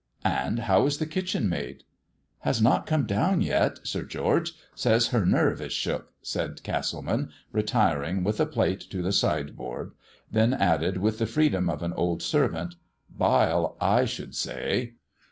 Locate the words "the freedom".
11.19-11.69